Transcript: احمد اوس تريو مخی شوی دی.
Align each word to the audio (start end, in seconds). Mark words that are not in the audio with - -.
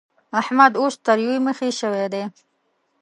احمد 0.41 0.71
اوس 0.81 0.95
تريو 1.05 1.33
مخی 1.47 1.69
شوی 1.79 2.05
دی. 2.13 2.23